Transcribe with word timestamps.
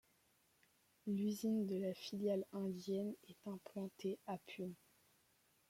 L'usine 1.05 1.67
de 1.67 1.75
la 1.77 1.93
filiale 1.93 2.43
indienne 2.53 3.13
est 3.29 3.37
implantée 3.45 4.17
à 4.25 4.39
Pune. 4.47 4.73